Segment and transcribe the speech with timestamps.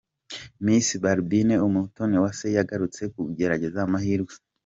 [0.63, 4.33] Miss Barbine Umutoniwase yagarutse kugerageza amahirwe.